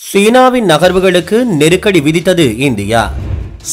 சீனாவின் 0.00 0.66
நகர்வுகளுக்கு 0.70 1.36
நெருக்கடி 1.60 2.00
விதித்தது 2.00 2.44
இந்தியா. 2.58 3.02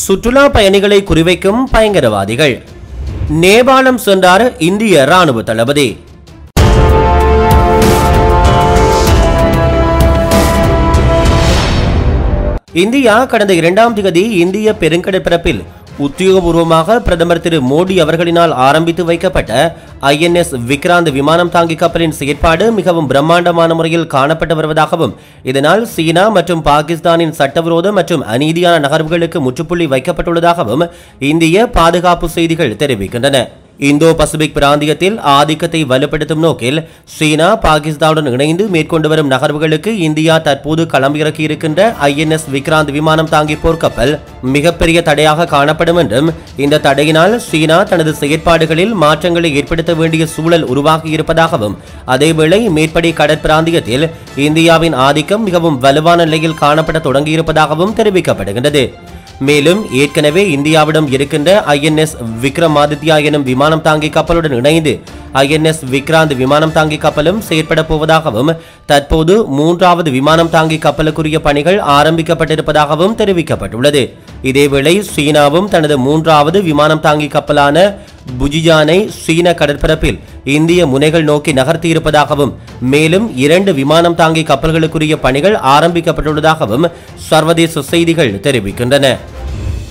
சுற்றுலா 0.01 0.49
பயணிகளை 0.49 0.99
குறிவைக்கும் 1.09 1.61
பயங்கரவாதிகள். 1.71 2.55
நேபாளம் 3.41 3.99
சென்றார் 4.05 4.45
இந்திய 4.69 5.03
ராணுவ 5.11 5.41
தளபதி. 5.41 5.87
இந்தியா 12.83 13.25
கடந்த 13.25 13.53
இரண்டாம் 13.53 13.95
திகதி 13.95 14.25
இந்திய 14.43 14.75
பெருங்கடற்பரப்பில் 14.79 15.63
உத்தியோகபூர்வமாக 16.05 16.99
பிரதமர் 17.07 17.41
திரு 17.41 17.61
மோடி 17.71 17.95
அவர்களினால் 18.03 18.53
ஆரம்பித்து 18.67 19.05
வைக்கப்பட்ட 19.05 19.51
ஐஎன்எஸ் 20.11 20.53
விக்ராந்த் 20.69 21.09
விமானம் 21.17 21.51
தாங்கி 21.55 21.75
கப்பலின் 21.81 22.15
செயற்பாடு 22.17 22.65
மிகவும் 22.77 23.09
பிரம்மாண்டமான 23.11 23.73
முறையில் 23.79 24.09
காணப்பட்டு 24.13 24.55
வருவதாகவும் 24.59 25.13
இதனால் 25.51 25.83
சீனா 25.93 26.25
மற்றும் 26.37 26.63
பாகிஸ்தானின் 26.69 27.35
சட்டவிரோத 27.39 27.93
மற்றும் 27.99 28.25
அநீதியான 28.35 28.81
நகர்வுகளுக்கு 28.85 29.41
முற்றுப்புள்ளி 29.47 29.87
வைக்கப்பட்டுள்ளதாகவும் 29.95 30.85
இந்திய 31.31 31.67
பாதுகாப்பு 31.79 32.29
செய்திகள் 32.37 32.79
தெரிவிக்கின்றன. 32.83 33.39
இந்தோ 33.79 34.09
பசிபிக் 34.19 34.55
பிராந்தியத்தில் 34.57 35.15
ஆதிக்கத்தை 35.35 35.79
வலுப்படுத்தும் 35.91 36.43
நோக்கில் 36.45 36.79
சீனா 37.15 37.47
பாகிஸ்தானுடன் 37.63 38.33
இணைந்து 38.33 38.67
மேற்கொண்டு 38.67 39.07
வரும் 39.09 39.31
நகர்வுகளுக்கு 39.31 39.91
இந்தியா 40.07 40.35
தற்போது 40.37 40.83
களமிறக்கியிருக்கின்ற 40.85 41.93
ஐஎன்எஸ் 42.09 42.47
விக்ராந்த் 42.55 42.91
விமானம் 42.91 43.31
தாங்கி 43.33 43.55
போர்க்கப்பல் 43.63 44.13
மிகப்பெரிய 44.55 45.01
தடையாக 45.01 45.45
காணப்படும் 45.45 45.99
என்றும் 46.03 46.29
இந்த 46.57 46.81
தடையினால் 46.87 47.35
சீனா 47.49 47.83
தனது 47.83 48.13
செயற்பாடுகளில் 48.21 48.93
மாற்றங்களை 49.03 49.51
ஏற்படுத்த 49.61 49.93
வேண்டிய 49.93 50.25
சூழல் 50.25 50.63
உருவாகி 50.63 51.09
இருப்பதாகவும் 51.09 51.77
அதேவேளை 52.07 52.69
மேற்படி 52.69 53.11
கடற்பிராந்தியத்தில் 53.11 54.09
இந்தியாவின் 54.35 54.93
ஆதிக்கம் 54.93 55.43
மிகவும் 55.43 55.79
வலுவான 55.79 56.25
நிலையில் 56.25 56.61
காணப்பட 56.61 56.99
தொடங்கியிருப்பதாகவும் 56.99 57.97
தெரிவிக்கப்படுகின்றது. 57.97 58.85
மேலும் 59.39 59.93
ஏற்கனவே 59.93 60.43
இந்தியாவிடம் 60.55 61.07
இருக்கின்ற 61.11 61.63
ஐஎன்எஸ் 61.67 62.15
விக்ரமாதித்யா 62.41 63.23
எனும் 63.23 63.43
விமானம் 63.43 63.81
தாங்கி 63.81 64.09
கப்பலுடன் 64.09 64.55
இணைந்து 64.55 64.99
ஐஎன்எஸ் 65.33 65.81
விக்ராந்த் 65.91 66.35
விமானம் 66.35 66.71
தாங்கி 66.71 66.97
கப்பலும் 66.97 67.41
செயற்பட 67.41 67.81
போவதாகவும் 67.89 68.55
தற்போது 68.85 69.45
மூன்றாவது 69.47 70.11
விமானம் 70.11 70.49
தாங்கி 70.49 70.77
கப்பலுக்குரிய 70.77 71.39
பணிகள் 71.39 71.79
ஆரம்பிக்கப்பட்டிருப்பதாகவும் 71.79 73.17
தெரிவிக்கப்பட்டுள்ளது. 73.21 74.03
இதேவேளை 74.43 75.03
சீனாவும் 75.15 75.67
தனது 75.67 75.97
மூன்றாவது 75.97 76.61
விமானம் 76.61 76.99
தாங்கி 76.99 77.27
கப்பலான 77.27 77.97
புஜிஜானை 78.39 79.07
சீன 79.07 79.51
கடற்பரப்பில் 79.51 80.19
இந்திய 80.43 80.87
முனைகள் 80.87 81.23
நோக்கி 81.23 81.53
நகர்த்தியிருப்பதாகவும் 81.53 82.53
மேலும் 82.79 83.37
இரண்டு 83.37 83.73
விமானம் 83.73 84.15
தாங்கி 84.15 84.43
கப்பல்களுக்குரிய 84.43 85.15
பணிகள் 85.15 85.55
ஆரம்பிக்கப்பட்டுள்ளதாகவும் 85.75 86.91
சர்வதேச 87.29 87.81
செய்திகள் 87.81 88.39
தெரிவிக்கின்றன. 88.39 89.17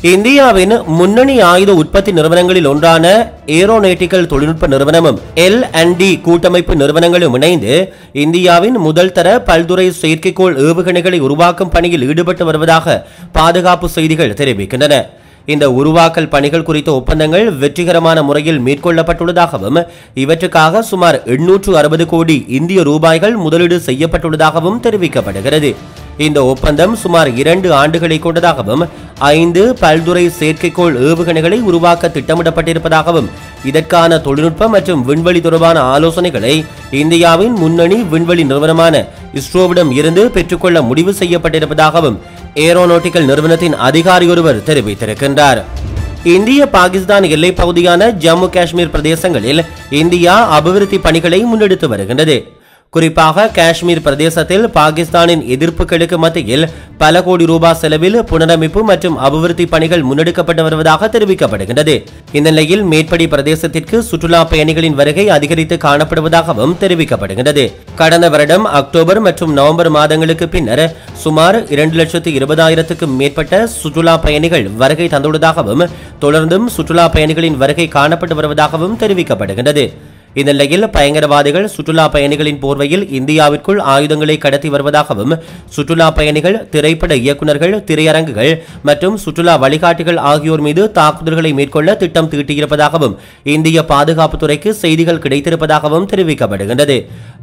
இந்தியாவின் 0.02 0.82
முன்னணி 0.86 1.40
ஆயுத 1.40 1.74
உற்பத்தி 1.74 2.12
நிறுவனங்களில் 2.12 2.66
ஒன்றான 2.66 3.34
ஏரோநேட்டிக்கல் 3.46 4.26
தொழில்நுட்ப 4.26 4.66
நிறுவனமும் 4.66 5.20
எல் 5.34 5.62
அண்ட் 5.80 5.96
டி 5.96 6.20
கூட்டமைப்பு 6.20 6.76
நிறுவனங்களும் 6.76 7.34
இணைந்து 7.34 7.92
இந்தியாவின் 8.12 8.78
முதல் 8.78 9.12
தர 9.12 9.40
பல்துறை 9.40 9.92
செயற்கைக்கோள் 10.02 10.58
ஏவுகணைகளை 10.66 11.18
உருவாக்கும் 11.18 11.68
பணியில் 11.68 12.08
ஈடுபட்டு 12.08 12.44
வருவதாக 12.44 13.06
பாதுகாப்பு 13.32 13.88
செய்திகள் 13.88 14.32
தெரிவிக்கின்றன. 14.32 15.06
இந்த 15.46 15.64
உருவாக்கல் 15.70 16.28
பணிகள் 16.28 16.66
குறித்த 16.68 16.90
ஒப்பந்தங்கள் 16.92 17.46
வெற்றிகரமான 17.62 18.22
முறையில் 18.22 18.60
மேற்கொள்ளப்பட்டுள்ளதாகவும் 18.66 19.80
இவற்றுக்காக 20.14 20.82
சுமார் 20.90 21.18
எண்ணூற்று 21.34 21.72
அறுபது 21.76 22.06
கோடி 22.06 22.36
இந்திய 22.58 22.82
ரூபாய்கள் 22.82 23.36
முதலீடு 23.36 23.78
செய்யப்பட்டுள்ளதாகவும் 23.88 24.80
தெரிவிக்கப்படுகிறது. 24.86 25.72
இந்த 26.16 26.38
ஒப்பந்தம் 26.44 26.94
சுமார் 27.02 27.28
இரண்டு 27.40 27.68
ஆண்டுகளை 27.72 28.18
கொண்டதாகவும் 28.18 28.82
ஐந்து 29.18 29.62
பல்துறை 29.80 30.24
செயற்கைக்கோள் 30.38 30.98
ஏவுகணைகளை 31.06 31.58
உருவாக்க 31.70 32.10
திட்டமிடப்பட்டிருப்பதாகவும் 32.16 33.30
இதற்கான 33.64 34.18
தொழில்நுட்ப 34.26 34.68
மற்றும் 34.68 35.02
விண்வெளி 35.08 35.40
தொடர்பான 35.40 35.80
ஆலோசனைகளை 35.94 36.54
இந்தியாவின் 36.90 37.52
முன்னணி 37.52 37.98
விண்வெளி 38.02 38.44
நிறுவனமான 38.44 38.94
இஸ்ரோவிடம் 39.40 39.90
இருந்து 39.90 40.30
பெற்றுக்கொள்ள 40.30 40.82
முடிவு 40.82 41.14
செய்யப்பட்டிருப்பதாகவும் 41.20 42.18
ஏரோநாட்டிக்கல் 42.54 43.24
நிறுவனத்தின் 43.24 43.74
அதிகாரி 43.74 44.28
ஒருவர் 44.28 44.60
தெரிவித்திருக்கின்றார். 44.60 45.62
இந்திய 46.24 46.66
பாகிஸ்தான் 46.66 47.22
எல்லைப் 47.22 47.56
பகுதியான 47.56 48.10
ஜம்மு 48.10 48.48
காஷ்மீர் 48.48 48.90
பிரதேசங்களில் 48.90 49.66
இந்தியா 49.90 50.48
அபிவிருத்தி 50.48 50.98
பணிகளை 50.98 51.44
முன்னெடுத்து 51.44 51.86
வருகின்றது. 51.86 52.52
குறிப்பாக 52.94 53.44
காஷ்மீர் 53.56 54.02
பிரதேசத்தில் 54.06 54.64
பாகிஸ்தானின் 54.74 55.42
எதிர்ப்புகளுக்கு 55.54 56.16
மத்தியில் 56.24 56.64
பல 57.02 57.22
கோடி 57.26 57.44
ரூபாய் 57.50 57.78
செலவில் 57.82 58.18
புனரமைப்பு 58.30 58.80
மற்றும் 58.90 59.16
அபிவிருத்தி 59.26 59.64
பணிகள் 59.74 60.04
முன்னெடுக்கப்பட்டு 60.08 60.62
வருவதாக 60.66 61.08
தெரிவிக்கப்படுகின்றது. 61.14 61.94
இந்த 62.38 62.48
நிலையில் 62.50 62.84
மேற்படி 62.90 63.26
பிரதேசத்திற்கு 63.34 63.96
சுற்றுலா 64.10 64.40
பயணிகளின் 64.52 64.98
வருகை 65.00 65.26
அதிகரித்து 65.36 65.78
காணப்படுவதாகவும் 65.86 66.76
தெரிவிக்கப்படுகின்றது. 66.82 67.64
கடந்த 68.02 68.28
வருடம் 68.36 68.68
அக்டோபர் 68.80 69.22
மற்றும் 69.28 69.56
நவம்பர் 69.60 69.92
மாதங்களுக்கு 69.98 70.48
பின்னர் 70.54 70.86
சுமார் 71.24 71.60
இரண்டு 71.76 71.98
லட்சத்து 72.02 72.30
இருபதாயிரத்துக்கும் 72.38 73.18
மேற்பட்ட 73.22 73.64
சுற்றுலா 73.80 74.16
பயணிகள் 74.28 74.68
வருகை 74.84 75.08
தந்துள்ளதாகவும் 75.16 75.88
தொடர்ந்தும் 76.24 76.68
சுற்றுலா 76.78 77.08
பயணிகளின் 77.18 77.60
வருகை 77.64 77.88
காணப்பட்டு 77.98 78.36
வருவதாகவும் 78.40 78.98
தெரிவிக்கப்படுகின்றது. 79.04 79.86
இந்த 80.40 80.50
நிலையில் 80.54 80.86
பயங்கரவாதிகள் 80.94 81.66
சுற்றுலா 81.72 82.04
பயணிகளின் 82.14 82.60
போர்வையில் 82.62 83.04
இந்தியாவிற்குள் 83.18 83.80
ஆயுதங்களை 83.94 84.36
கடத்தி 84.44 84.68
வருவதாகவும் 84.74 85.34
சுற்றுலா 85.74 86.06
பயணிகள் 86.18 86.56
திரைப்பட 86.74 87.12
இயக்குநர்கள் 87.24 87.74
திரையரங்குகள் 87.88 88.52
மற்றும் 88.88 89.16
சுற்றுலா 89.24 89.54
வழிகாட்டிகள் 89.64 90.20
ஆகியோர் 90.30 90.64
மீது 90.66 90.84
தாக்குதல்களை 90.98 91.52
மேற்கொள்ள 91.58 91.96
திட்டம் 92.02 92.30
தீட்டியிருப்பதாகவும் 92.34 93.16
இந்திய 93.56 93.84
பாதுகாப்புத்துறைக்கு 93.92 94.72
செய்திகள் 94.82 95.22
கிடைத்திருப்பதாகவும் 95.26 96.08
தெரிவிக்கப்படுகின்றது. 96.12 96.98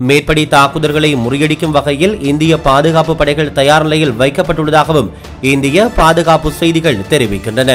மேற்படி 0.10 0.46
தாக்குதல்களை 0.56 1.14
முறியடிக்கும் 1.26 1.76
வகையில் 1.78 2.18
இந்திய 2.32 2.54
பாதுகாப்பு 2.70 3.16
படைகள் 3.22 3.56
தயார் 3.60 3.88
நிலையில் 3.88 4.18
வைக்கப்பட்டுள்ளதாகவும் 4.24 5.12
இந்திய 5.54 5.90
பாதுகாப்பு 6.02 6.52
செய்திகள் 6.62 7.04
தெரிவிக்கின்றன. 7.14 7.72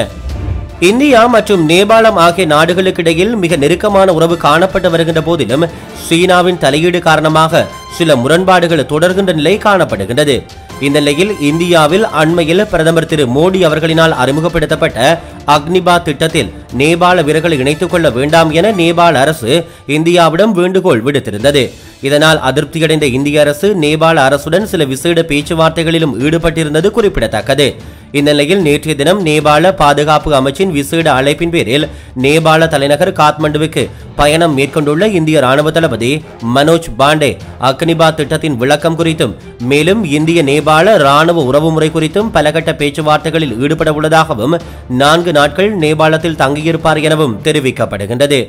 இந்தியா 0.81 1.27
மற்றும் 1.27 1.69
நேபாளம் 1.69 2.15
ஆகிய 2.15 2.47
நாடுகளுக்கிடையில் 2.47 3.37
மிக 3.37 3.57
நெருக்கமான 3.57 4.13
உறவு 4.13 4.37
காணப்பட்டு 4.43 4.91
வருகின்ற 4.91 5.21
போதிலும் 5.23 5.65
சீனாவின் 6.09 6.59
தலையீடு 6.59 7.01
காரணமாக 7.01 7.67
சில 7.99 8.17
முரண்பாடுகள் 8.17 8.87
தொடர்கின்ற 8.87 9.33
நிலை 9.33 9.59
காணப்படுகின்றது. 9.59 10.43
இந்த 10.81 10.99
நிலையில் 10.99 11.41
இந்தியாவில் 11.41 12.05
அண்மையில் 12.05 12.67
பிரதமர் 12.67 13.07
திரு 13.07 13.27
மோடி 13.27 13.61
அவர்களினால் 13.67 14.17
அறிமுகப்படுத்தப்பட்ட 14.23 15.21
அக்னிபா 15.47 16.03
திட்டத்தில் 16.03 16.53
நேபாள 16.79 17.25
வீரர்களை 17.25 17.59
இணைத்துக் 17.59 17.91
கொள்ள 17.91 18.11
வேண்டாம் 18.11 18.51
என 18.51 18.73
நேபாள 18.73 19.13
அரசு 19.13 19.65
இந்தியாவிடம் 19.87 20.53
வேண்டுகோள் 20.53 21.03
விடுத்திருந்தது. 21.03 21.71
இதனால் 22.01 22.39
அதிருப்தியடைந்த 22.39 23.03
இந்திய 23.03 23.41
அரசு 23.41 23.75
நேபாள 23.75 24.17
அரசுடன் 24.29 24.63
சில 24.63 24.85
விசேட 24.85 25.23
பேச்சுவார்த்தைகளிலும் 25.23 26.17
ஈடுபட்டிருந்தது 26.21 26.91
குறிப்பிடத்தக்கது. 26.91 27.75
இந்நிலையில் 28.19 28.63
நேற்றைய 28.63 28.95
தினம் 28.97 29.21
நேபாள 29.27 29.73
பாதுகாப்பு 29.75 30.31
அமைச்சின் 30.35 30.71
விசேட 30.71 31.07
அழைப்பின் 31.13 31.51
பேரில் 31.51 31.87
நேபாள 32.23 32.69
தலைநகர் 32.69 33.13
காத்மண்டுவுக்கு 33.13 33.83
பயணம் 34.17 34.55
மேற்கொண்டுள்ள 34.55 35.09
இந்திய 35.09 35.41
ராணுவ 35.41 35.71
தளபதி 35.71 36.11
மனோஜ் 36.55 36.89
பாண்டே 36.99 37.31
அக்னிபா 37.61 38.15
திட்டத்தின் 38.15 38.57
விளக்கம் 38.57 38.99
குறித்தும் 38.99 39.35
மேலும் 39.59 40.05
இந்திய 40.05 40.43
நேபாள 40.43 40.97
ராணுவ 40.97 41.45
உறவுமுறை 41.45 41.91
குறித்தும் 41.91 42.31
பலகட்ட 42.31 42.73
பேச்சுவார்த்தைகளில் 42.77 43.57
ஈடுபட 43.59 43.93
உள்ளதாகவும் 43.93 44.57
நான்கு 44.89 45.33
நாட்கள் 45.33 45.73
நேபாளத்தில் 45.77 46.41
தங்கியிருப்பார் 46.43 47.03
எனவும் 47.03 47.39
தெரிவிக்கப்படுகின்றது. 47.43 48.41